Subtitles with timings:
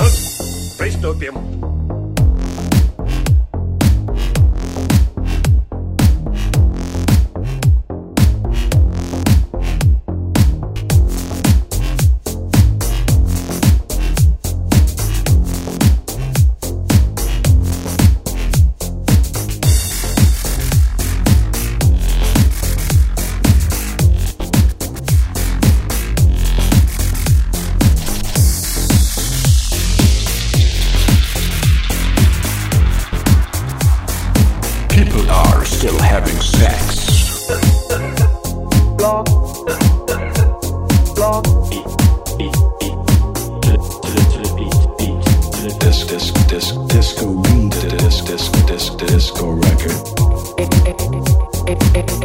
[0.00, 0.06] Ну,
[0.78, 1.59] приступим.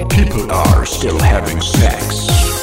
[0.09, 2.54] People are still having sex.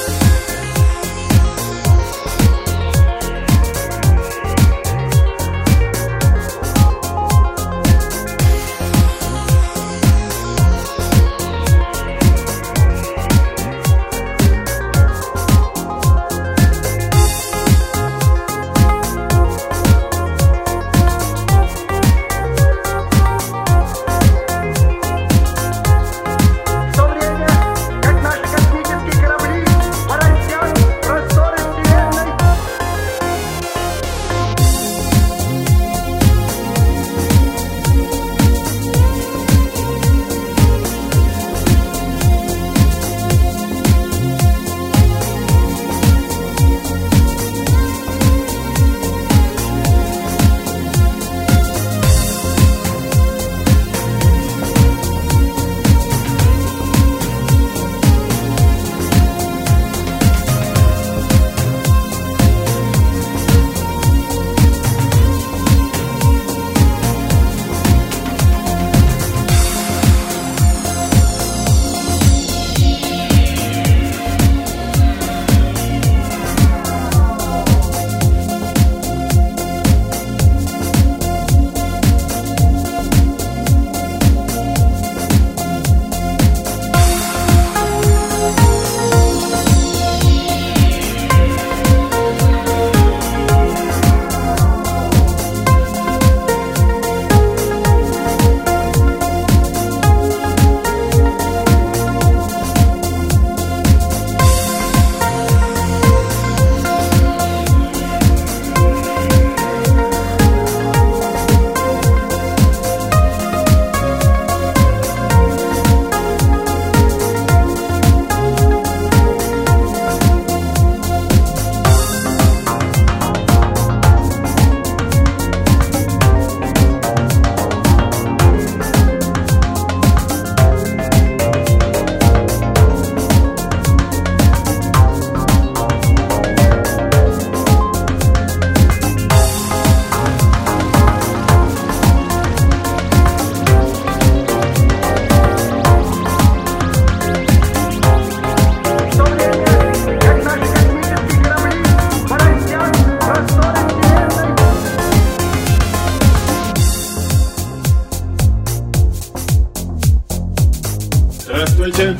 [161.83, 162.17] позвольте.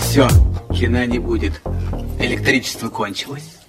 [0.00, 0.28] Все,
[0.74, 1.60] кино не будет.
[2.18, 3.61] Электричество кончилось.